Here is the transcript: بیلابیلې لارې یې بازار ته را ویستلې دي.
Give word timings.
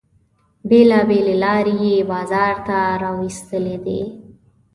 بیلابیلې 0.69 1.35
لارې 1.43 1.75
یې 1.85 2.07
بازار 2.11 2.55
ته 2.67 2.77
را 3.01 3.11
ویستلې 3.19 3.77
دي. 3.85 4.01